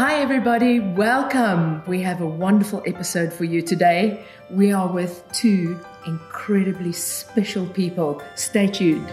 [0.00, 0.80] Hi, everybody.
[0.80, 1.82] Welcome.
[1.86, 4.24] We have a wonderful episode for you today.
[4.48, 8.22] We are with two incredibly special people.
[8.34, 9.06] Stay tuned.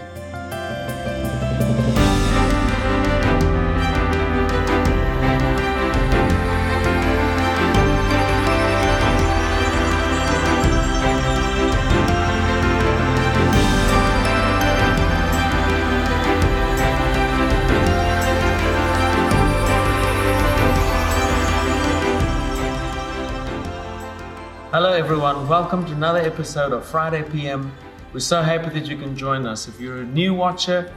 [25.08, 25.48] Everyone.
[25.48, 27.72] Welcome to another episode of Friday PM.
[28.12, 29.66] We're so happy that you can join us.
[29.66, 30.92] If you're a new watcher,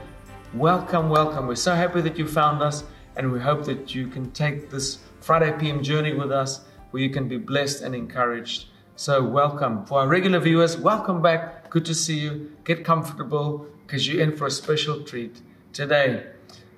[0.54, 1.48] welcome, welcome.
[1.48, 2.84] We're so happy that you found us,
[3.16, 7.10] and we hope that you can take this Friday PM journey with us where you
[7.10, 8.66] can be blessed and encouraged.
[8.98, 9.86] So, welcome.
[9.86, 11.70] For our regular viewers, welcome back.
[11.70, 12.52] Good to see you.
[12.66, 15.40] Get comfortable because you're in for a special treat
[15.72, 16.26] today.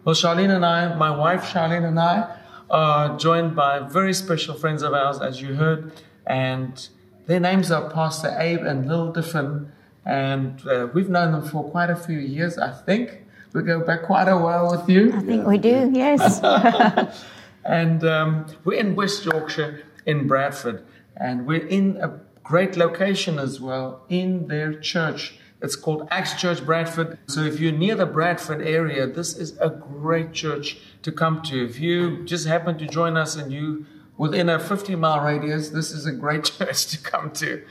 [0.06, 2.38] Well, Charlene and I, my wife Charlene and I,
[2.70, 5.94] are joined by very special friends of ours, as you heard
[6.28, 6.90] and
[7.26, 9.68] their names are Pastor Abe and Lil Diffin,
[10.06, 13.24] and uh, we've known them for quite a few years, I think.
[13.54, 15.14] We go back quite a while with you.
[15.14, 16.42] I think we do, yes.
[17.64, 20.84] and um, we're in West Yorkshire, in Bradford,
[21.16, 25.38] and we're in a great location as well in their church.
[25.62, 27.18] It's called Axe Church Bradford.
[27.28, 31.64] So if you're near the Bradford area, this is a great church to come to.
[31.66, 33.86] If you just happen to join us and you
[34.24, 37.62] within a 50 mile radius, this is a great church to come to.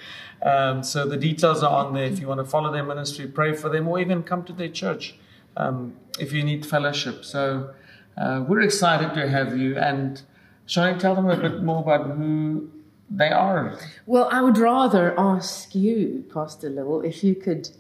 [0.43, 3.55] Um, so the details are on there if you want to follow their ministry, pray
[3.55, 5.15] for them, or even come to their church
[5.57, 7.25] um, if you need fellowship.
[7.25, 7.71] So
[8.19, 9.79] uh, we're excited to have you.
[9.79, 10.21] And
[10.69, 12.71] Shani, tell them a bit more about who
[13.09, 13.79] they are.
[14.05, 17.71] Well, I would rather ask you, Pastor Lil, if you could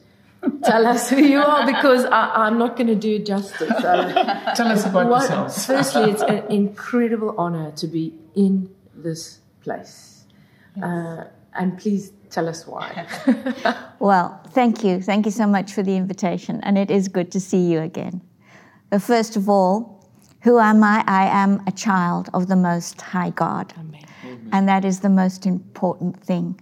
[0.64, 3.70] tell us who you are because I, am not going to do it justice.
[3.70, 5.66] Uh, tell us about what, yourself.
[5.66, 10.24] firstly, it's an incredible honor to be in this place.
[10.76, 10.84] Yes.
[10.84, 13.06] Uh, and please tell us why.
[13.98, 15.00] well, thank you.
[15.00, 16.60] Thank you so much for the invitation.
[16.62, 18.22] And it is good to see you again.
[18.90, 20.08] But first of all,
[20.40, 21.04] who am I?
[21.06, 23.72] I am a child of the Most High God.
[23.78, 24.48] Amen.
[24.52, 26.60] And that is the most important thing.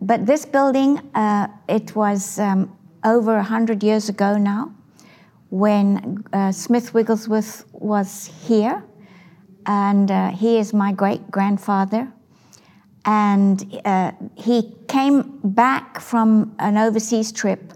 [0.00, 4.72] But this building, uh, it was um, over 100 years ago now
[5.50, 8.84] when uh, Smith Wigglesworth was here.
[9.66, 12.10] And uh, he is my great grandfather.
[13.04, 17.72] And uh, he came back from an overseas trip,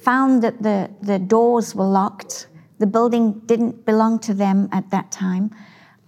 [0.00, 2.48] found that the, the doors were locked.
[2.78, 5.54] The building didn't belong to them at that time.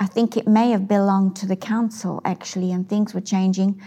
[0.01, 3.81] I think it may have belonged to the council, actually, and things were changing.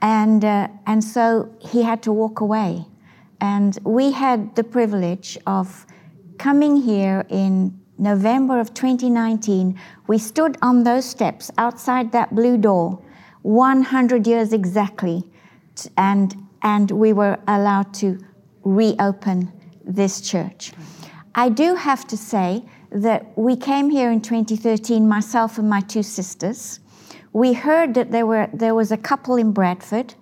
[0.00, 2.86] And, uh, and so he had to walk away.
[3.40, 5.86] And we had the privilege of
[6.38, 9.78] coming here in November of 2019.
[10.06, 13.02] We stood on those steps outside that blue door,
[13.42, 15.24] 100 years exactly,
[15.96, 18.18] and, and we were allowed to
[18.64, 19.52] reopen
[19.84, 20.72] this church.
[21.34, 26.02] I do have to say that we came here in 2013, myself and my two
[26.02, 26.80] sisters.
[27.32, 30.14] We heard that there, were, there was a couple in Bradford,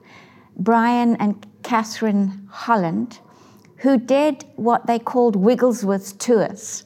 [0.57, 3.19] Brian and Catherine Holland,
[3.79, 6.85] who did what they called Wigglesworth tours.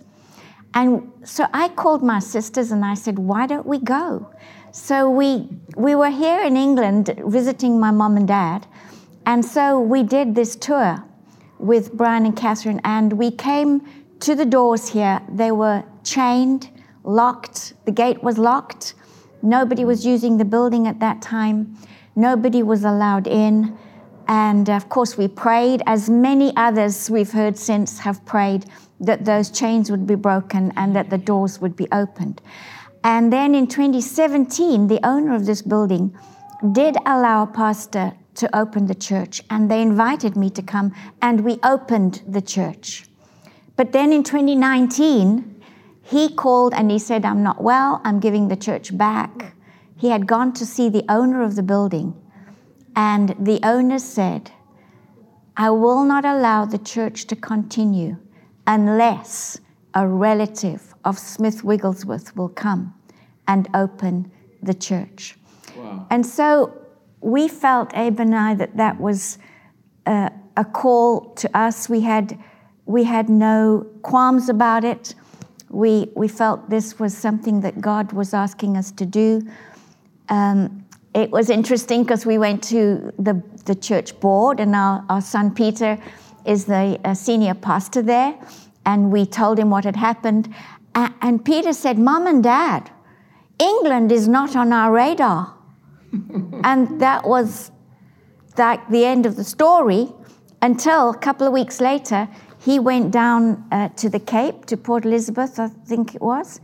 [0.72, 4.32] And so I called my sisters and I said, why don't we go?
[4.72, 8.66] So we, we were here in England visiting my mom and dad.
[9.26, 11.04] And so we did this tour
[11.58, 13.82] with Brian and Catherine, and we came
[14.20, 15.20] to the doors here.
[15.28, 16.70] They were chained,
[17.04, 18.94] locked, the gate was locked.
[19.42, 21.76] Nobody was using the building at that time.
[22.16, 23.76] Nobody was allowed in.
[24.30, 28.64] And of course, we prayed, as many others we've heard since have prayed,
[29.00, 32.40] that those chains would be broken and that the doors would be opened.
[33.02, 36.16] And then in 2017, the owner of this building
[36.70, 41.40] did allow a pastor to open the church, and they invited me to come, and
[41.40, 43.06] we opened the church.
[43.74, 45.60] But then in 2019,
[46.04, 49.56] he called and he said, I'm not well, I'm giving the church back.
[49.96, 52.14] He had gone to see the owner of the building
[52.96, 54.50] and the owner said,
[55.56, 58.16] I will not allow the church to continue
[58.66, 59.60] unless
[59.94, 62.94] a relative of Smith Wigglesworth will come
[63.48, 64.30] and open
[64.62, 65.36] the church.
[65.76, 66.06] Wow.
[66.10, 66.76] And so
[67.20, 69.38] we felt, Abe and I, that that was
[70.06, 71.88] a, a call to us.
[71.88, 72.38] We had,
[72.86, 75.14] we had no qualms about it.
[75.68, 79.42] We, we felt this was something that God was asking us to do.
[80.28, 80.79] Um,
[81.14, 85.54] it was interesting because we went to the, the church board, and our, our son
[85.54, 85.98] Peter
[86.44, 88.34] is the uh, senior pastor there,
[88.86, 90.52] and we told him what had happened.
[90.94, 92.90] and Peter said, Mom and Dad,
[93.58, 95.54] England is not on our radar.
[96.64, 97.70] and that was
[98.56, 100.12] like the end of the story
[100.62, 102.28] until a couple of weeks later,
[102.62, 106.60] he went down uh, to the Cape, to Port Elizabeth, I think it was,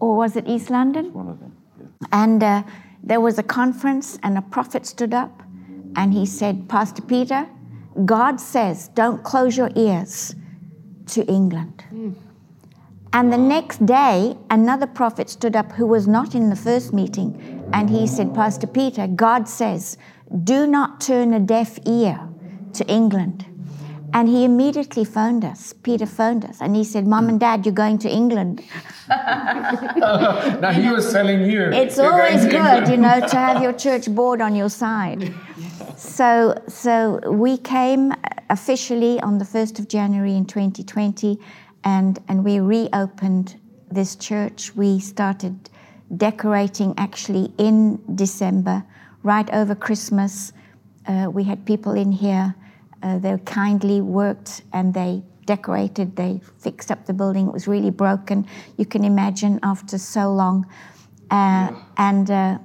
[0.00, 1.12] or was it East London?
[1.12, 1.56] One of them.
[1.78, 1.86] Yeah.
[2.10, 2.62] And uh,
[3.02, 5.42] there was a conference, and a prophet stood up
[5.96, 7.48] and he said, Pastor Peter,
[8.04, 10.34] God says, don't close your ears
[11.08, 11.84] to England.
[11.90, 12.12] Hmm.
[13.12, 17.68] And the next day, another prophet stood up who was not in the first meeting,
[17.74, 19.98] and he said, Pastor Peter, God says,
[20.44, 22.26] do not turn a deaf ear
[22.72, 23.44] to England.
[24.14, 25.72] And he immediately phoned us.
[25.72, 28.62] Peter phoned us, and he said, Mom and Dad, you're going to England.
[29.08, 31.62] now he was telling you.
[31.72, 35.34] It's always good, you know, to have your church board on your side.
[35.94, 38.12] So, so we came
[38.50, 41.38] officially on the 1st of January in 2020,
[41.84, 43.56] and, and we reopened
[43.90, 44.74] this church.
[44.74, 45.70] We started
[46.16, 48.84] decorating actually in December,
[49.22, 50.52] right over Christmas.
[51.06, 52.54] Uh, we had people in here.
[53.02, 57.48] Uh, they kindly worked and they decorated, they fixed up the building.
[57.48, 58.46] It was really broken.
[58.76, 60.66] You can imagine after so long.
[61.30, 62.58] Uh, and, uh,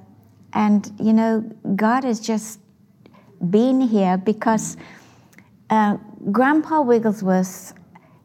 [0.52, 1.40] and, you know,
[1.74, 2.60] God has just
[3.50, 4.76] been here because
[5.70, 5.96] uh,
[6.30, 7.74] Grandpa Wigglesworth,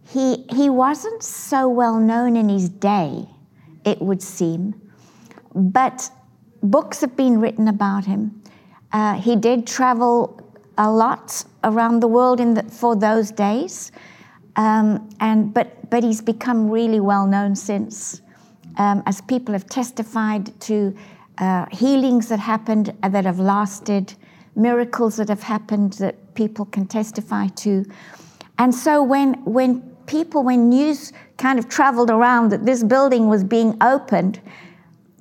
[0.07, 3.25] he, he wasn't so well known in his day,
[3.85, 4.79] it would seem,
[5.55, 6.09] but
[6.61, 8.41] books have been written about him.
[8.91, 10.42] Uh, he did travel
[10.77, 13.91] a lot around the world in the, for those days,
[14.55, 18.21] um, and but but he's become really well known since,
[18.77, 20.95] um, as people have testified to
[21.37, 24.13] uh, healings that happened uh, that have lasted,
[24.55, 27.85] miracles that have happened that people can testify to,
[28.57, 33.43] and so when when people when news kind of traveled around that this building was
[33.43, 34.41] being opened,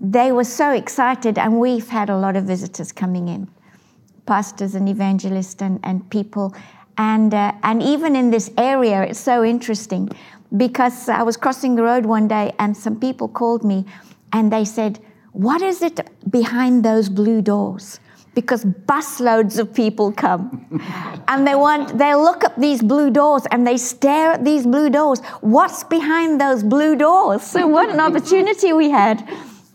[0.00, 3.48] they were so excited, and we've had a lot of visitors coming in
[4.26, 6.54] pastors and evangelists and, and people.
[6.98, 10.10] And, uh, and even in this area, it's so interesting
[10.56, 13.86] because I was crossing the road one day and some people called me
[14.32, 14.98] and they said,
[15.32, 18.00] What is it behind those blue doors?
[18.34, 20.66] Because busloads of people come
[21.28, 24.88] and they want, they look up these blue doors and they stare at these blue
[24.88, 25.20] doors.
[25.40, 27.42] What's behind those blue doors?
[27.42, 29.28] So, what an opportunity we had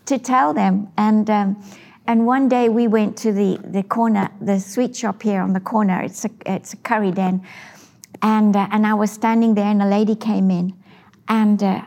[0.06, 0.88] to tell them.
[0.96, 1.62] And, um,
[2.08, 5.60] and one day we went to the, the corner, the sweet shop here on the
[5.60, 6.00] corner.
[6.00, 7.46] It's a, it's a curry den.
[8.22, 10.72] And, uh, and I was standing there and a lady came in.
[11.28, 11.82] And, uh,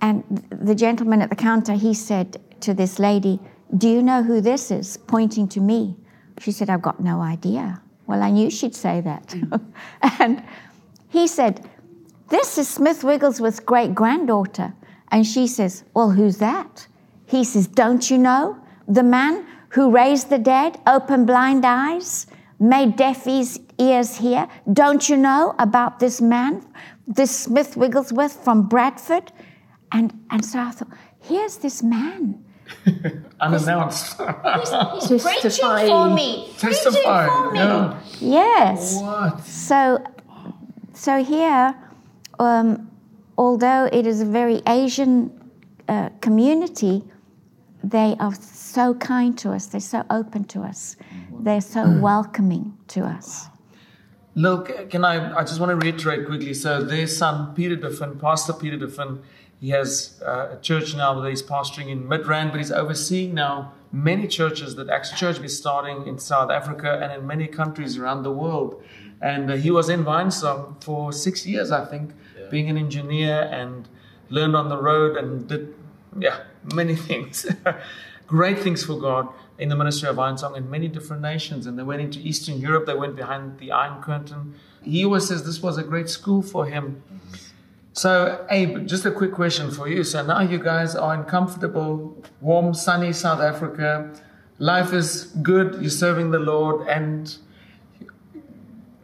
[0.00, 3.40] and the gentleman at the counter, he said to this lady,
[3.76, 4.96] Do you know who this is?
[4.96, 5.96] Pointing to me.
[6.40, 7.82] She said, I've got no idea.
[8.06, 9.34] Well, I knew she'd say that.
[10.18, 10.42] and
[11.10, 11.68] he said,
[12.30, 14.72] This is Smith Wigglesworth's great granddaughter.
[15.08, 16.86] And she says, Well, who's that?
[17.26, 18.61] He says, Don't you know?
[18.88, 22.26] The man who raised the dead, opened blind eyes,
[22.58, 24.48] made deaf ears hear.
[24.72, 26.64] Don't you know about this man,
[27.06, 29.32] this Smith Wigglesworth from Bradford?
[29.90, 30.88] And, and so I thought,
[31.20, 32.44] here's this man.
[33.40, 34.20] Unannounced.
[35.08, 36.52] He's preaching for me.
[36.58, 37.58] Testifying, Preaching for me.
[37.58, 38.00] yeah.
[38.20, 39.00] Yes.
[39.00, 39.44] what?
[39.44, 40.04] So,
[40.94, 41.74] so here,
[42.38, 42.90] um,
[43.36, 45.30] although it is a very Asian
[45.88, 47.02] uh, community,
[47.82, 49.66] they are so kind to us.
[49.66, 50.96] They're so open to us.
[51.40, 53.48] They're so welcoming to us.
[54.34, 55.36] Look, can I?
[55.36, 56.54] I just want to reiterate quickly.
[56.54, 59.20] So their son Peter Diffin, Pastor Peter Diffin,
[59.60, 63.72] he has uh, a church now that he's pastoring in Midrand, but he's overseeing now
[63.92, 68.22] many churches that actually church is starting in South Africa and in many countries around
[68.22, 68.82] the world.
[69.20, 72.12] And uh, he was in Vinesong for six years, I think,
[72.50, 73.88] being an engineer and
[74.30, 75.74] learned on the road and did,
[76.18, 76.40] yeah,
[76.74, 77.46] many things.
[78.26, 79.28] Great things for God
[79.58, 81.66] in the ministry of Vinesong in many different nations.
[81.66, 84.54] And they went into Eastern Europe, they went behind the Iron Curtain.
[84.82, 87.02] He always says this was a great school for him.
[87.92, 90.02] So, Abe, just a quick question for you.
[90.02, 94.18] So now you guys are in comfortable, warm, sunny South Africa.
[94.58, 95.80] Life is good.
[95.80, 96.88] You're serving the Lord.
[96.88, 97.36] And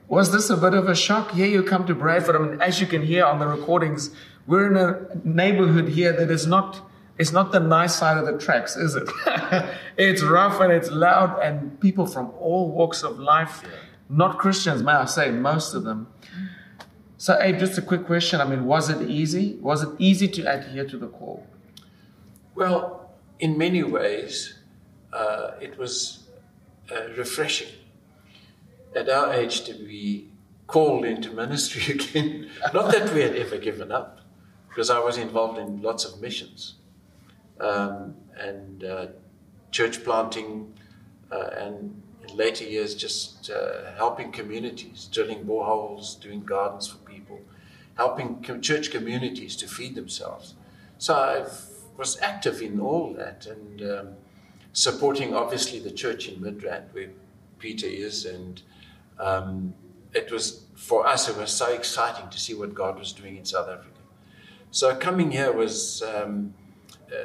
[0.08, 1.32] was this a bit of a shock?
[1.32, 2.34] Here you come to Bradford.
[2.34, 4.10] I mean, as you can hear on the recordings,
[4.46, 6.80] we're in a neighborhood here that is not.
[7.18, 9.08] It's not the nice side of the tracks, is it?
[9.96, 13.62] it's rough and it's loud, and people from all walks of life,
[14.08, 16.06] not Christians, may I say, most of them.
[17.16, 18.40] So, Abe, just a quick question.
[18.40, 19.58] I mean, was it easy?
[19.60, 21.44] Was it easy to adhere to the call?
[22.54, 23.10] Well,
[23.40, 24.54] in many ways,
[25.12, 26.28] uh, it was
[26.92, 27.72] uh, refreshing
[28.94, 30.28] at our age to be
[30.68, 32.50] called into ministry again.
[32.72, 34.20] Not that we had ever given up,
[34.68, 36.77] because I was involved in lots of missions.
[37.60, 39.06] Um, and uh,
[39.70, 40.72] church planting,
[41.30, 47.40] uh, and in later years, just uh, helping communities, drilling boreholes, doing gardens for people,
[47.96, 50.54] helping church communities to feed themselves.
[50.98, 51.46] So I
[51.96, 54.08] was active in all that and um,
[54.72, 57.10] supporting, obviously, the church in Midrand, where
[57.58, 58.62] Peter is, and
[59.18, 59.74] um,
[60.14, 61.28] it was for us.
[61.28, 63.98] It was so exciting to see what God was doing in South Africa.
[64.70, 66.54] So coming here was um,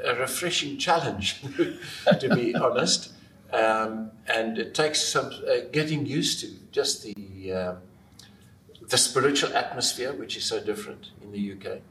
[0.05, 1.41] a refreshing challenge,
[2.19, 3.13] to be honest.
[3.51, 7.75] Um, and it takes some uh, getting used to just the uh,
[8.81, 11.81] the spiritual atmosphere, which is so different in the UK,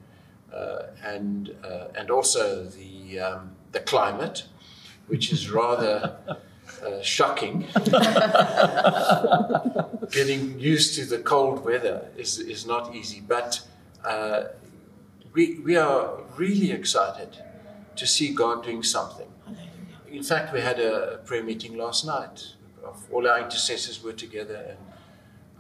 [0.53, 4.45] uh, and uh, and also the um, the climate,
[5.07, 6.17] which is rather
[6.85, 7.61] uh, shocking.
[10.11, 13.61] getting used to the cold weather is is not easy, but
[14.05, 14.45] uh,
[15.33, 17.37] we we are really excited
[18.03, 19.29] to see God doing something.
[20.11, 22.55] In fact, we had a prayer meeting last night.
[23.13, 24.79] All our intercessors were together, and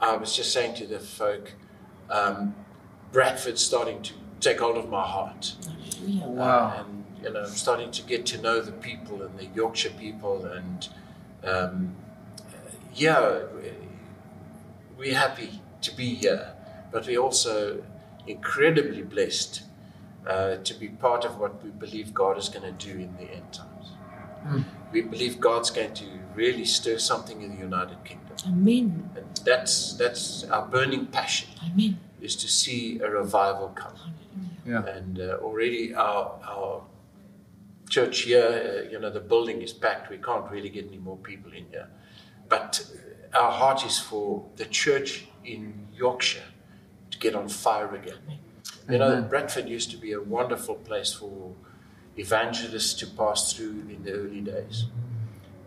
[0.00, 1.52] I was just saying to the folk,
[2.10, 2.56] um,
[3.12, 5.54] Bradford's starting to take hold of my heart.
[6.04, 6.84] Wow.
[6.84, 10.44] and you know, I'm starting to get to know the people and the Yorkshire people,
[10.44, 10.88] and
[11.44, 11.94] um,
[12.92, 13.42] yeah,
[14.98, 16.54] we're happy to be here,
[16.90, 17.84] but we're also
[18.26, 19.62] incredibly blessed
[20.26, 23.24] uh, to be part of what we believe God is going to do in the
[23.24, 23.92] end times.
[24.92, 28.36] We believe God's going to really stir something in the United Kingdom.
[28.46, 29.10] Amen.
[29.16, 31.98] And that's, that's our burning passion, Amen.
[32.20, 33.94] is to see a revival come.
[34.66, 34.84] Yeah.
[34.84, 36.82] And uh, already our, our
[37.88, 40.10] church here, uh, you know, the building is packed.
[40.10, 41.88] We can't really get any more people in here.
[42.48, 42.84] But
[43.34, 46.48] our heart is for the church in Yorkshire
[47.10, 48.18] to get on fire again.
[48.90, 49.28] You know, Amen.
[49.28, 51.52] Bradford used to be a wonderful place for
[52.16, 54.86] evangelists to pass through in the early days.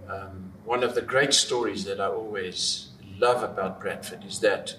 [0.08, 4.76] Um, one of the great stories that I always love about Bradford is that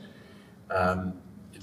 [0.70, 1.14] um,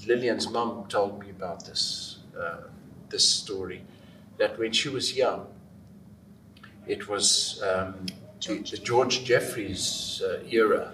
[0.06, 2.68] Lillian's mum told me about this uh,
[3.08, 3.82] this story
[4.38, 5.46] that when she was young,
[6.86, 8.06] it was um,
[8.44, 10.92] the, the George Jeffreys uh, era,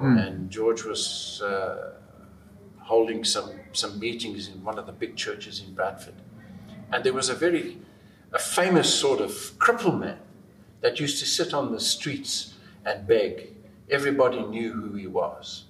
[0.00, 1.92] and George was uh,
[2.78, 6.14] holding some some meetings in one of the big churches in Bradford,
[6.92, 7.78] and there was a very
[8.32, 10.18] a famous sort of cripple man
[10.80, 12.54] that used to sit on the streets
[12.84, 13.54] and beg.
[13.90, 15.64] Everybody knew who he was.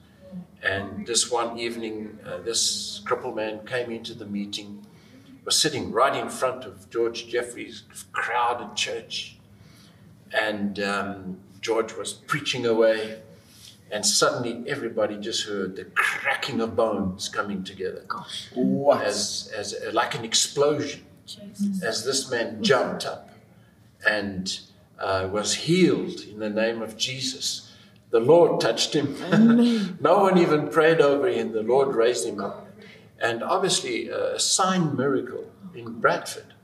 [0.63, 4.85] And this one evening, uh, this cripple man came into the meeting,
[5.45, 9.39] was sitting right in front of George Jeffreys' crowded church.
[10.33, 13.23] And um, George was preaching away,
[13.91, 18.49] and suddenly everybody just heard the cracking of bones coming together Gosh.
[18.55, 19.05] What?
[19.05, 21.83] as, as like an explosion Jesus.
[21.83, 23.31] as this man jumped up
[24.07, 24.61] and
[24.99, 27.71] uh, was healed in the name of Jesus.
[28.11, 29.97] The Lord touched him.
[30.01, 31.53] no one even prayed over him.
[31.53, 32.67] The Lord raised him up.
[33.21, 36.55] And obviously, uh, a sign miracle in Bradford.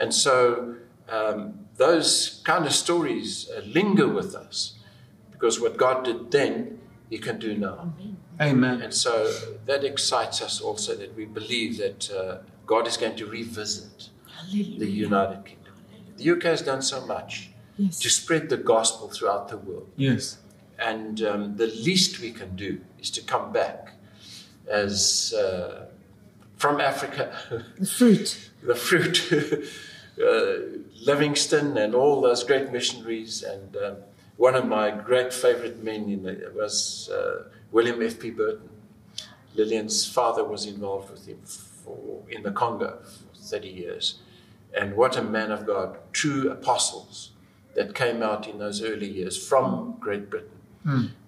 [0.00, 0.76] And so,
[1.08, 4.78] um, those kind of stories uh, linger with us
[5.42, 6.78] because what God did then,
[7.10, 7.92] He can do now.
[8.40, 8.80] Amen.
[8.80, 9.12] And so
[9.66, 14.10] that excites us also that we believe that uh, God is going to revisit
[14.52, 15.72] the United Kingdom.
[16.16, 17.98] The UK has done so much Yes.
[18.00, 19.88] to spread the gospel throughout the world.
[19.96, 20.36] Yes.
[20.78, 23.94] And um, the least we can do is to come back
[24.70, 25.86] as uh,
[26.56, 27.24] from Africa,
[27.78, 28.50] The fruit.
[28.62, 29.16] the fruit,
[30.22, 33.42] uh, Livingstone, and all those great missionaries.
[33.42, 33.96] And um,
[34.36, 38.30] one of my great favorite men in the, was uh, William F.P.
[38.30, 38.68] Burton.
[39.54, 44.18] Lillian's father was involved with him for, in the Congo for 30 years.
[44.74, 47.32] And what a man of God, true apostles
[47.74, 50.48] that came out in those early years from Great Britain.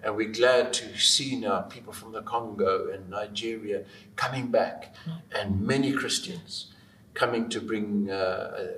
[0.03, 3.85] And we're glad to see now people from the Congo and Nigeria
[4.17, 4.93] coming back,
[5.33, 6.73] and many Christians
[7.13, 8.73] coming to bring uh,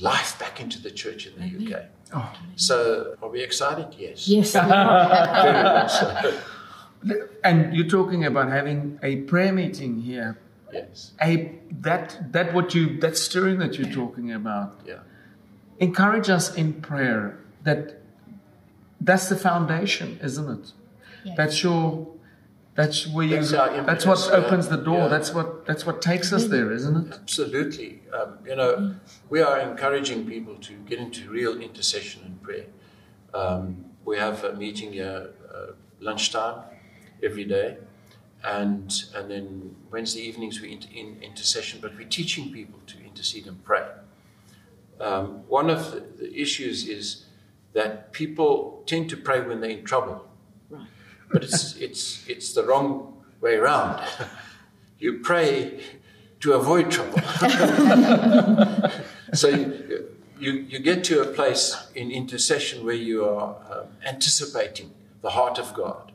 [0.00, 1.82] life back into the church in the UK.
[2.12, 2.32] Oh.
[2.56, 3.94] So, are we excited?
[3.98, 4.28] Yes.
[4.28, 4.52] Yes.
[4.54, 4.72] Very
[5.62, 6.40] much.
[7.42, 10.38] And you're talking about having a prayer meeting here.
[10.72, 11.12] Yes.
[11.20, 14.80] A that that what you that stirring that you're talking about.
[14.86, 15.00] Yeah.
[15.78, 17.38] Encourage us in prayer.
[17.62, 18.00] That
[19.00, 20.72] that's the foundation, isn't it?
[21.36, 22.13] That's your
[22.74, 24.98] that's where you That's our that's what impetus, opens the door.
[24.98, 25.08] yeah.
[25.08, 27.14] That's what that's what takes us there, isn't it?
[27.14, 28.02] Absolutely.
[28.12, 28.94] Um, you know,
[29.30, 32.66] we are encouraging people to get into real intercession and prayer.
[33.32, 36.62] Um, we have a meeting here uh, lunchtime
[37.22, 37.76] every day,
[38.42, 41.78] and and then Wednesday evenings we inter- in intercession.
[41.80, 43.86] But we're teaching people to intercede and pray.
[45.00, 47.26] um, one of the, the issues is
[47.72, 50.26] that people tend to pray when they're in trouble.
[51.34, 54.00] But it's, it's, it's the wrong way around.
[55.00, 55.80] you pray
[56.38, 57.18] to avoid trouble.
[59.32, 60.06] so you,
[60.38, 65.58] you, you, get to a place in intercession where you are um, anticipating the heart
[65.58, 66.12] of God.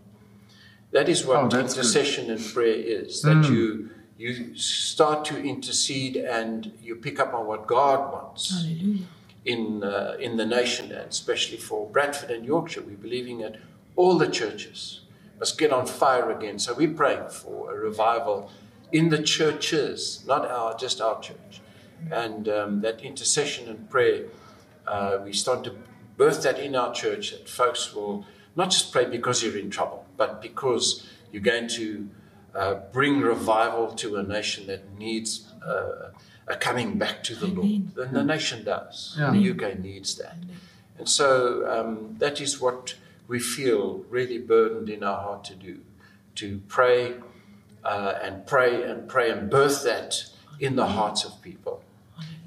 [0.92, 3.22] That is what Oh, intercession and prayer is.
[3.22, 9.04] That you you start to intercede and you pick up on what God wants Hallelujah.
[9.44, 12.82] in uh, in the nation, and especially for Bradford and Yorkshire.
[12.82, 13.58] We're believing that
[13.98, 15.02] all the churches
[15.40, 16.60] must get on fire again.
[16.60, 18.52] So we're praying for a revival
[18.92, 21.62] in the churches, not our just our church,
[22.12, 24.26] and um, that intercession and prayer.
[24.88, 25.76] Uh, we start to
[26.18, 30.06] birth that in our church that folks will not just pray because you're in trouble,
[30.18, 32.10] but because you're going to
[32.56, 36.10] uh, bring revival to a nation that needs uh,
[36.48, 37.68] a coming back to the Lord.
[37.96, 39.16] And the nation does.
[39.18, 39.32] Yeah.
[39.32, 40.36] The UK needs that.
[40.98, 42.96] And so um, that is what
[43.30, 45.80] we feel really burdened in our heart to do
[46.36, 47.14] to pray
[47.86, 50.26] uh, and pray and pray and birth that
[50.60, 51.82] in the hearts of people.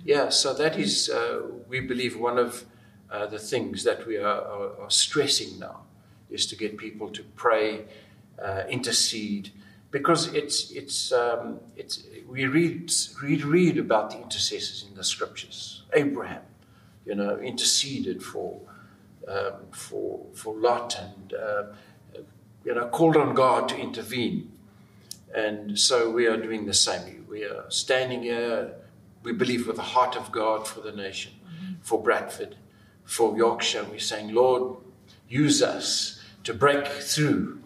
[0.04, 2.64] Yeah, so that is, uh, we believe, one of
[3.10, 5.82] uh, the things that we are, are, are stressing now
[6.28, 7.84] is to get people to pray,
[8.42, 9.50] uh, intercede,
[9.90, 12.90] because it's it's um, it's we read
[13.22, 15.82] read read about the intercessors in the scriptures.
[15.92, 16.42] Abraham,
[17.06, 18.60] you know, interceded for
[19.28, 21.62] um, for for Lot and uh,
[22.64, 24.50] you know called on God to intervene,
[25.34, 27.26] and so we are doing the same.
[27.28, 28.72] We are standing here.
[29.22, 31.32] We believe with the heart of God for the nation,
[31.82, 32.56] for Bradford,
[33.04, 33.84] for Yorkshire.
[33.90, 34.78] We're saying, Lord,
[35.28, 37.60] use us to break through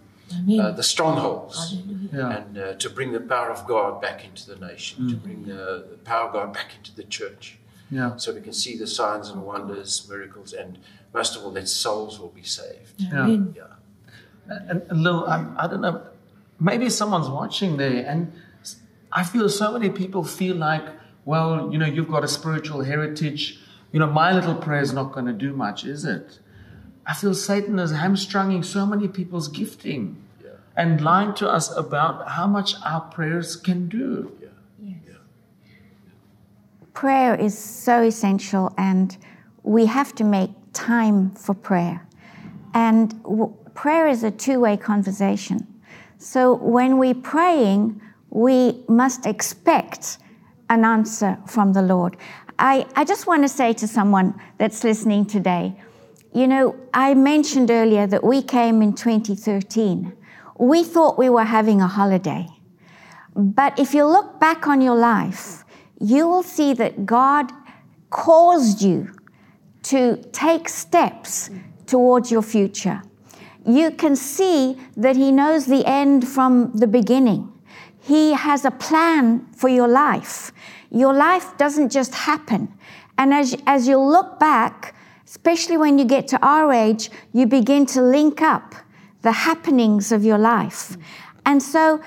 [0.61, 1.77] uh, the strongholds
[2.13, 2.37] Yeah.
[2.37, 5.87] and uh, to bring the power of God back into the nation, to bring the,
[5.93, 7.59] the power of God back into the church,
[7.91, 8.17] Yeah.
[8.17, 10.79] so we can see the signs and wonders, miracles, and
[11.17, 13.03] most of all, that souls will be saved.
[13.13, 13.55] Amen.
[13.57, 13.65] Yeah.
[14.71, 16.03] And, and Lil, I, I don't know,
[16.61, 18.33] maybe someone's watching there, and
[19.11, 20.85] I feel so many people feel like,
[21.25, 23.59] well, you know, you've got a spiritual heritage.
[23.93, 26.39] You know, my little prayer is not going to do much, is it?
[27.07, 30.51] I feel Satan is hamstringing so many people's gifting Yeah.
[30.77, 34.33] and lying to us about how much our prayers can do.
[34.41, 34.47] Yeah.
[36.97, 39.19] prayer is so essential and
[39.63, 42.07] we have to make time for prayer.
[42.75, 45.67] And w- prayer is a two-way conversation.
[46.19, 50.19] So when we're praying we must expect
[50.69, 52.17] an answer from the lord.
[52.59, 55.75] I, I just want to say to someone that's listening today
[56.35, 60.13] you know i mentioned earlier that we came in 2013
[60.59, 62.47] we thought we were having a holiday.
[63.35, 65.65] But if you look back on your life,
[66.01, 67.53] you will see that God
[68.11, 69.11] caused you
[69.87, 71.49] to take steps
[71.87, 73.03] towards your future.
[73.65, 77.53] You can see that He knows the end from the beginning.
[78.01, 80.53] He has a plan for your life.
[80.91, 82.73] Your life doesn't just happen.
[83.19, 84.95] And as, as you look back,
[85.25, 88.75] especially when you get to our age, you begin to link up
[89.23, 90.97] the happenings of your life.
[91.45, 92.01] And so,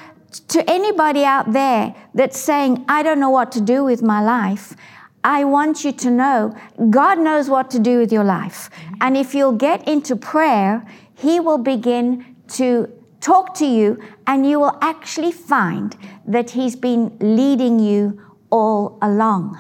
[0.49, 4.75] to anybody out there that's saying, I don't know what to do with my life,
[5.23, 6.55] I want you to know
[6.89, 8.69] God knows what to do with your life.
[9.01, 14.59] And if you'll get into prayer, He will begin to talk to you, and you
[14.59, 19.57] will actually find that He's been leading you all along.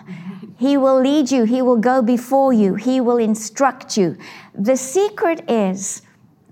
[0.57, 4.17] He will lead you, He will go before you, He will instruct you.
[4.53, 6.01] The secret is,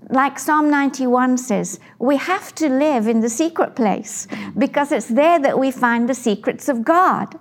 [0.09, 5.39] like Psalm 91 says, we have to live in the secret place because it's there
[5.39, 7.37] that we find the secrets of God.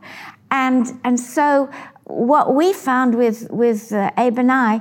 [0.51, 1.71] And, and so,
[2.05, 4.81] what we found with, with uh, Abe and I,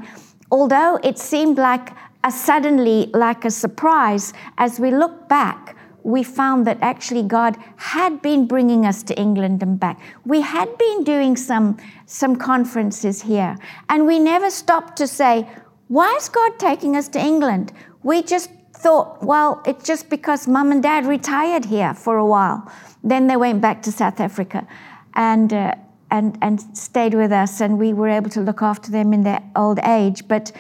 [0.52, 1.90] although it seemed like
[2.24, 8.22] a suddenly, like a surprise, as we look back, we found that actually God had
[8.22, 10.00] been bringing us to England and back.
[10.24, 13.58] We had been doing some, some conferences here,
[13.90, 15.50] and we never stopped to say,
[15.88, 17.74] why is God taking us to England?
[18.04, 22.72] We just thought, well, it's just because mum and dad retired here for a while.
[23.04, 24.68] Then they went back to South Africa
[25.16, 25.76] and, uh,
[26.12, 29.42] and, and stayed with us, and we were able to look after them in their
[29.56, 30.28] old age.
[30.28, 30.52] But,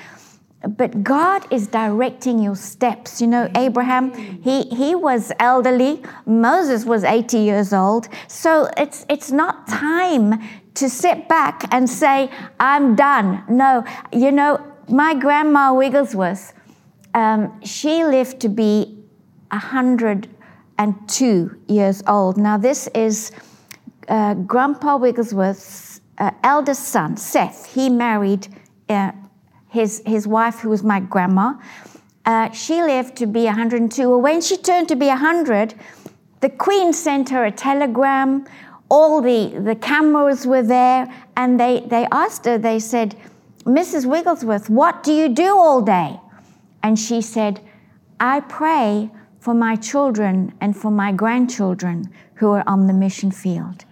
[0.67, 3.21] but God is directing your steps.
[3.21, 8.07] You know, Abraham, he, he was elderly, Moses was 80 years old.
[8.27, 10.41] So it's, it's not time
[10.75, 13.43] to sit back and say, I'm done.
[13.49, 16.53] No, you know, my grandma Wigglesworth,
[17.13, 18.97] um, she lived to be
[19.51, 22.37] 102 years old.
[22.37, 23.31] Now, this is
[24.07, 28.47] uh, Grandpa Wigglesworth's uh, eldest son, Seth, he married
[28.89, 29.11] uh,
[29.69, 31.53] his, his wife, who was my grandma.
[32.25, 34.09] Uh, she lived to be 102.
[34.09, 35.75] Well, when she turned to be 100,
[36.39, 38.45] the Queen sent her a telegram.
[38.89, 43.15] All the, the cameras were there, and they, they asked her, they said,
[43.63, 44.05] Mrs.
[44.05, 46.19] Wigglesworth, what do you do all day?
[46.83, 47.61] And she said,
[48.19, 53.85] I pray for my children and for my grandchildren who are on the mission field.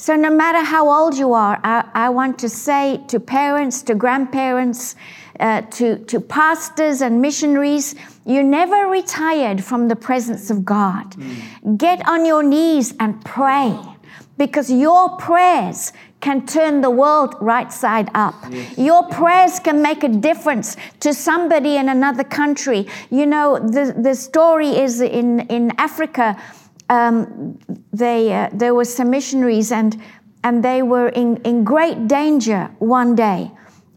[0.00, 3.96] So, no matter how old you are, I, I want to say to parents, to
[3.96, 4.94] grandparents,
[5.40, 11.10] uh, to, to pastors and missionaries, you're never retired from the presence of God.
[11.16, 11.78] Mm.
[11.78, 13.76] Get on your knees and pray
[14.36, 18.36] because your prayers can turn the world right side up.
[18.50, 18.78] Yes.
[18.78, 22.86] Your prayers can make a difference to somebody in another country.
[23.10, 26.40] You know, the, the story is in, in Africa
[26.88, 27.58] um,
[27.92, 30.00] they, uh, there were some missionaries and,
[30.44, 33.50] and they were in, in great danger one day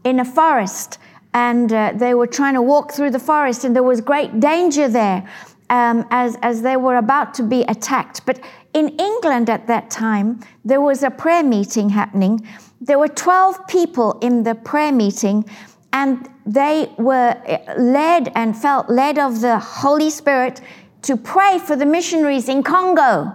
[0.04, 0.98] in a forest.
[1.34, 4.86] And uh, they were trying to walk through the forest, and there was great danger
[4.86, 5.26] there
[5.70, 8.26] um, as, as they were about to be attacked.
[8.26, 8.38] But
[8.74, 12.46] in England at that time, there was a prayer meeting happening.
[12.82, 15.46] There were 12 people in the prayer meeting,
[15.94, 20.60] and they were uh, led and felt led of the Holy Spirit
[21.02, 23.34] to pray for the missionaries in Congo.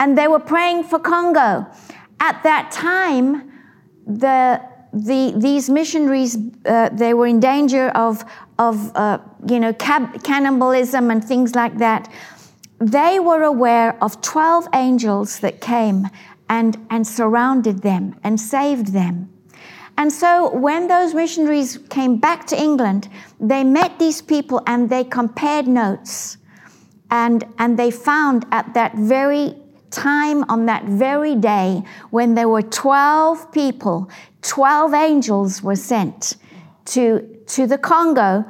[0.00, 1.66] And they were praying for Congo.
[2.20, 3.50] At that time,
[4.06, 4.60] the,
[4.92, 8.24] the, these missionaries, uh, they were in danger of,
[8.58, 12.10] of uh, you know, cab- cannibalism and things like that.
[12.78, 16.08] They were aware of 12 angels that came
[16.48, 19.30] and, and surrounded them and saved them.
[19.96, 25.04] And so when those missionaries came back to England, they met these people and they
[25.04, 26.36] compared notes.
[27.14, 29.54] And, and they found at that very
[29.92, 34.10] time, on that very day, when there were 12 people,
[34.42, 36.34] 12 angels were sent
[36.86, 38.44] to, to the Congo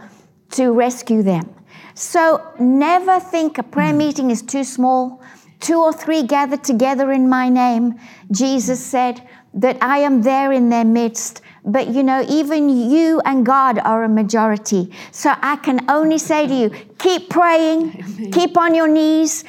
[0.53, 1.55] to rescue them.
[1.93, 3.99] So never think a prayer hmm.
[3.99, 5.23] meeting is too small.
[5.61, 8.01] Two or three gathered together in my name.
[8.31, 11.41] Jesus said that I am there in their midst.
[11.65, 14.91] But you know, even you and God are a majority.
[15.13, 18.33] So I can only say to you, keep praying, Amen.
[18.33, 19.45] keep on your knees,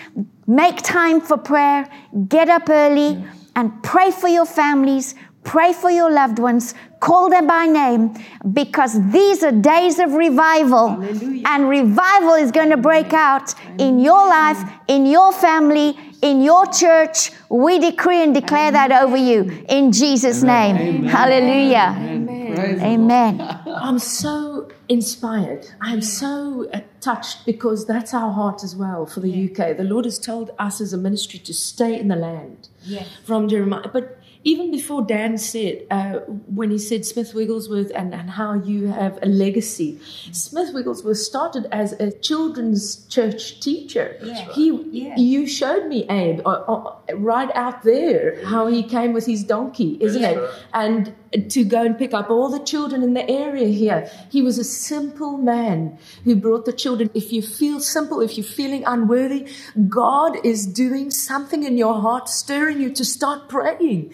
[0.48, 1.90] make time for prayer,
[2.28, 3.52] get up early, yes.
[3.56, 5.16] and pray for your families,
[5.46, 8.14] pray for your loved ones, call them by name,
[8.52, 10.90] because these are days of revival.
[10.90, 11.44] Hallelujah.
[11.46, 16.66] And revival is going to break out in your life, in your family, in your
[16.66, 17.32] church.
[17.50, 20.76] We decree and declare that over you in Jesus' Amen.
[20.76, 20.96] name.
[20.98, 21.10] Amen.
[21.10, 21.96] Hallelujah.
[21.98, 22.36] Amen.
[22.60, 23.42] Amen.
[23.68, 25.68] I'm so inspired.
[25.82, 29.78] I'm so uh, touched because that's our heart as well for the UK.
[29.78, 33.08] The Lord has told us as a ministry to stay in the land yes.
[33.26, 33.90] from Jeremiah.
[33.92, 36.20] But even before Dan said, uh,
[36.60, 40.00] when he said Smith Wigglesworth and, and how you have a legacy,
[40.32, 44.16] Smith Wigglesworth started as a children's church teacher.
[44.22, 44.54] Yeah.
[44.54, 45.16] He, yeah.
[45.18, 49.98] You showed me, Abe, uh, uh, right out there, how he came with his donkey,
[50.00, 50.38] isn't it?
[50.74, 51.16] And
[51.50, 54.10] to go and pick up all the children in the area here.
[54.30, 57.10] He was a simple man who brought the children.
[57.14, 59.48] If you feel simple, if you're feeling unworthy,
[59.88, 64.14] God is doing something in your heart, stirring you to start praying.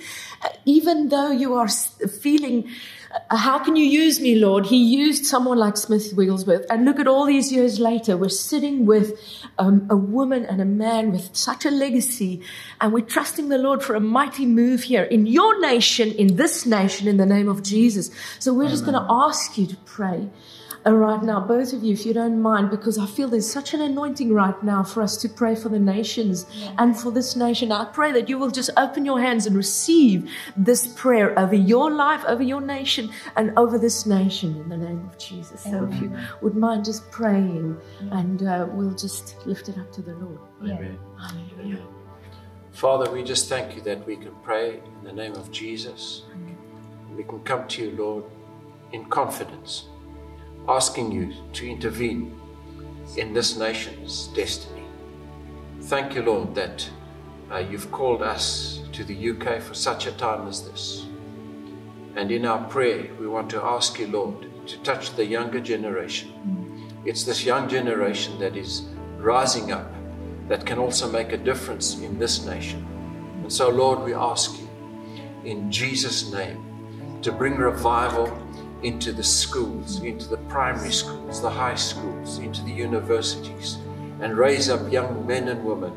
[0.66, 2.70] Even though you are feeling
[3.30, 4.66] how can you use me, Lord?
[4.66, 6.66] He used someone like Smith Wigglesworth.
[6.70, 9.20] And look at all these years later, we're sitting with
[9.58, 12.42] um, a woman and a man with such a legacy,
[12.80, 16.66] and we're trusting the Lord for a mighty move here in your nation, in this
[16.66, 18.12] nation, in the name of Jesus.
[18.40, 18.72] So we're Amen.
[18.72, 20.30] just going to ask you to pray
[20.84, 23.76] and right now, both of you, if you don't mind, because I feel there's such
[23.76, 26.48] an anointing right now for us to pray for the nations
[26.80, 27.72] and for this nation.
[27.72, 31.92] I pray that you will just open your hands and receive this prayer over your
[31.92, 35.68] life, over your nation, and over this nation in the name of Jesus.
[35.68, 35.92] Amen.
[35.92, 37.78] So if you would mind just praying,
[38.12, 40.40] and uh, we'll just lift it up to the Lord.
[40.64, 40.98] Amen.
[41.20, 41.86] Hallelujah.
[42.72, 46.24] Father, we just thank you that we can pray in the name of Jesus.
[47.16, 48.24] We can come to you, Lord,
[48.94, 49.86] in confidence
[50.68, 52.40] asking you to intervene
[53.18, 54.84] in this nation's destiny.
[55.82, 56.90] Thank you, Lord, that
[57.52, 61.06] uh, you've called us to the UK for such a time as this.
[62.16, 66.32] And in our prayer, we want to ask you, Lord, to touch the younger generation.
[67.06, 68.84] It's this young generation that is
[69.18, 69.92] rising up
[70.48, 72.86] that can also make a difference in this nation.
[73.42, 74.70] And so, Lord, we ask you
[75.44, 78.28] in Jesus' name to bring revival
[78.84, 83.78] into the schools, into the primary schools, the high schools, into the universities,
[84.22, 85.94] and raise up young men and women,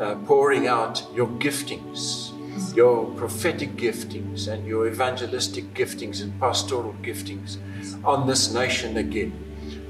[0.00, 2.32] uh, pouring out your giftings
[2.74, 7.58] your prophetic giftings and your evangelistic giftings and pastoral giftings
[8.04, 9.32] on this nation again.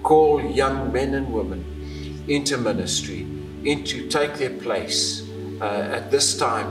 [0.02, 3.26] Call young men and women into ministry,
[3.64, 5.28] into take their place
[5.60, 6.68] uh, at this time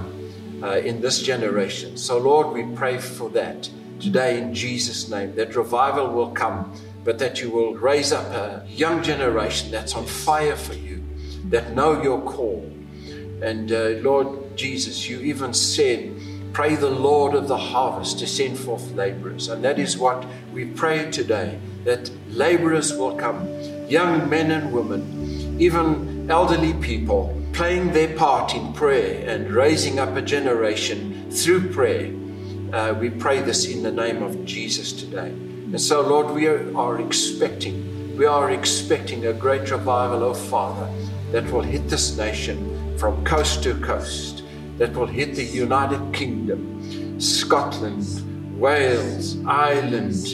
[0.64, 1.98] uh, in this generation.
[1.98, 7.20] So, Lord, we pray for that today in Jesus' name, that revival will come, but
[7.20, 11.04] that you will raise up a young generation that's on fire for you,
[11.50, 12.70] that know your call.
[13.42, 16.12] And uh, Lord Jesus, you even said,
[16.54, 19.48] Pray the Lord of the harvest to send forth laborers.
[19.48, 23.48] And that is what we pray today that laborers will come,
[23.88, 30.16] young men and women, even elderly people, playing their part in prayer and raising up
[30.16, 32.12] a generation through prayer.
[32.74, 35.30] Uh, we pray this in the name of Jesus today.
[35.30, 40.92] And so, Lord, we are, expecting, we are expecting a great revival, oh Father,
[41.32, 44.44] that will hit this nation from coast to coast
[44.78, 50.26] that will hit the United Kingdom, Scotland, Wales, Ireland,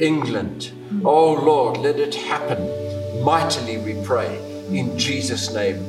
[0.00, 0.72] England.
[1.04, 4.38] Oh Lord, let it happen mightily, we pray,
[4.70, 5.82] in Jesus' name.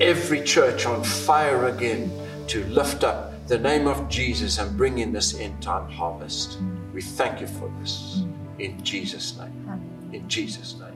[0.00, 2.10] Every church on fire again
[2.48, 6.58] to lift up the name of Jesus and bring in this end time harvest.
[6.94, 8.24] We thank you for this
[8.58, 9.80] in Jesus' name.
[10.12, 10.92] In Jesus' name.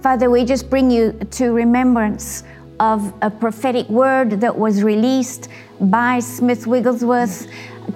[0.00, 2.44] Father, we just bring you to remembrance
[2.80, 5.48] of a prophetic word that was released
[5.80, 7.46] by Smith Wigglesworth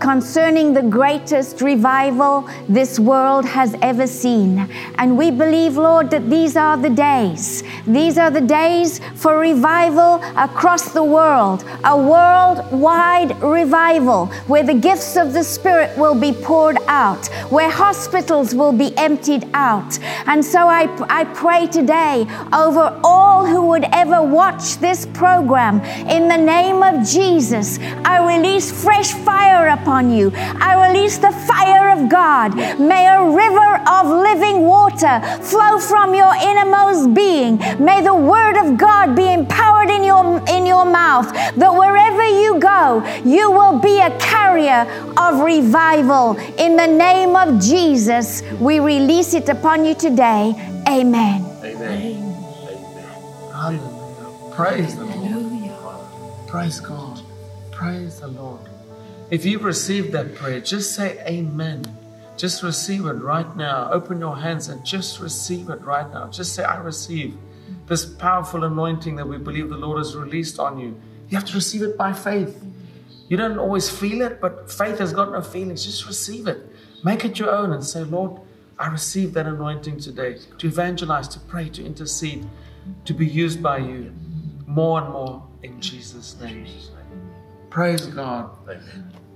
[0.01, 4.59] concerning the greatest revival this world has ever seen.
[4.97, 7.63] And we believe, Lord, that these are the days.
[7.87, 15.17] These are the days for revival across the world, a worldwide revival where the gifts
[15.17, 19.99] of the Spirit will be poured out, where hospitals will be emptied out.
[20.27, 25.81] And so I, I pray today over all who would ever watch this program.
[26.09, 30.33] In the name of Jesus, I release fresh fire upon you.
[30.35, 32.57] I release the fire of God.
[32.79, 37.59] May a river of living water flow from your innermost being.
[37.83, 42.59] May the word of God be empowered in your in your mouth that wherever you
[42.59, 44.83] go, you will be a carrier
[45.17, 46.37] of revival.
[46.59, 50.55] In the name of Jesus, we release it upon you today.
[50.89, 51.45] Amen.
[51.65, 52.27] Amen.
[53.53, 53.97] Hallelujah.
[54.53, 56.47] Praise the Lord.
[56.47, 57.21] Praise God.
[57.73, 58.76] Praise the Lord.
[59.29, 61.85] If you've received that prayer, just say amen.
[62.37, 63.91] Just receive it right now.
[63.91, 66.29] Open your hands and just receive it right now.
[66.29, 67.37] Just say, I receive
[67.87, 71.01] this powerful anointing that we believe the Lord has released on you.
[71.29, 72.63] You have to receive it by faith.
[73.29, 75.85] You don't always feel it, but faith has got no feelings.
[75.85, 76.65] Just receive it.
[77.03, 78.41] Make it your own and say, Lord,
[78.79, 82.47] I receive that anointing today to evangelize, to pray, to intercede,
[83.07, 84.13] to be used by you
[84.67, 86.67] more and more in Jesus' name.
[87.71, 88.51] Praise God.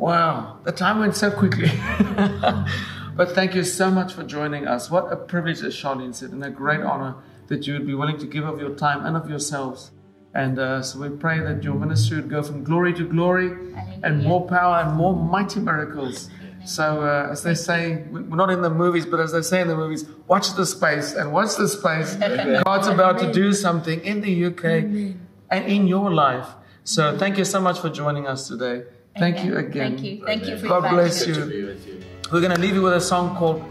[0.00, 1.70] Wow, the time went so quickly.
[3.16, 4.90] but thank you so much for joining us.
[4.90, 7.16] What a privilege, as Charlene said, and a great honor
[7.48, 9.90] that you would be willing to give of your time and of yourselves.
[10.32, 14.24] And uh, so we pray that your ministry would go from glory to glory and
[14.24, 16.30] more power and more mighty miracles.
[16.64, 19.68] So, uh, as they say, we're not in the movies, but as they say in
[19.68, 22.14] the movies, watch the space and watch the space.
[22.64, 24.64] God's about to do something in the UK
[25.50, 26.48] and in your life.
[26.84, 28.84] So, thank you so much for joining us today.
[29.18, 29.46] Thank Amen.
[29.46, 29.96] you again.
[29.96, 30.24] Thank you.
[30.24, 31.34] Thank you for God bless you.
[31.34, 32.00] to be with you.
[32.32, 33.62] We're going to leave you with a song called,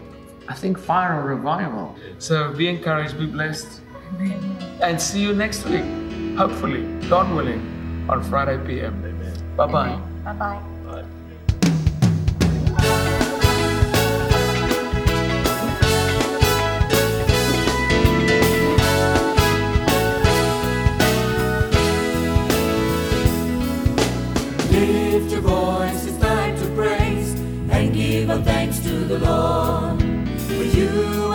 [0.47, 1.95] I think, Fire Revival.
[2.17, 3.81] So be encouraged, be blessed,
[4.81, 5.85] and see you next week,
[6.37, 9.01] hopefully, God willing, on Friday PM.
[9.55, 9.67] Bye.
[9.67, 10.33] Bye bye.
[10.33, 10.78] Bye.
[29.19, 30.01] Lord.
[30.47, 30.89] For you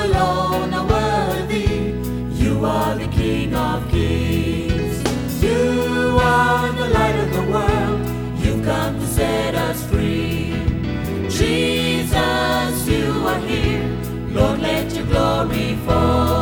[0.07, 1.95] alone are worthy,
[2.43, 5.03] you are the King of kings.
[5.43, 8.01] You are the light of the world,
[8.43, 10.53] you've come to set us free.
[11.29, 13.87] Jesus, you are here,
[14.31, 16.34] Lord, let your glory fall.